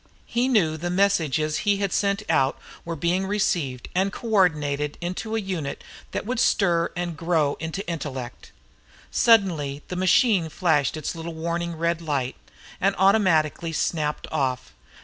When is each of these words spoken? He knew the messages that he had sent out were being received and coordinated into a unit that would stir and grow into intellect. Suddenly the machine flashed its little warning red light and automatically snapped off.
He 0.25 0.47
knew 0.47 0.77
the 0.77 0.89
messages 0.89 1.57
that 1.57 1.61
he 1.61 1.77
had 1.77 1.93
sent 1.93 2.23
out 2.27 2.57
were 2.83 2.95
being 2.95 3.27
received 3.27 3.87
and 3.93 4.11
coordinated 4.11 4.97
into 4.99 5.35
a 5.35 5.39
unit 5.39 5.83
that 6.09 6.25
would 6.25 6.39
stir 6.39 6.91
and 6.95 7.15
grow 7.15 7.55
into 7.59 7.87
intellect. 7.87 8.51
Suddenly 9.11 9.83
the 9.89 9.95
machine 9.95 10.49
flashed 10.49 10.97
its 10.97 11.13
little 11.13 11.35
warning 11.35 11.75
red 11.75 12.01
light 12.01 12.35
and 12.79 12.95
automatically 12.97 13.73
snapped 13.73 14.25
off. 14.31 14.73